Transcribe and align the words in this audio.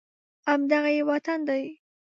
همدغه 0.47 0.89
یې 0.95 1.01
وطن 1.09 1.39
دی 1.47 1.63